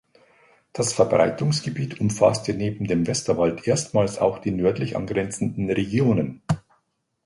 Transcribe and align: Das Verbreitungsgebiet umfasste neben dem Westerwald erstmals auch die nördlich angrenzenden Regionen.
Das 0.73 0.93
Verbreitungsgebiet 0.93 1.99
umfasste 2.01 2.55
neben 2.55 2.85
dem 2.85 3.05
Westerwald 3.05 3.67
erstmals 3.67 4.17
auch 4.17 4.39
die 4.39 4.49
nördlich 4.49 4.97
angrenzenden 4.97 5.69
Regionen. 5.69 6.41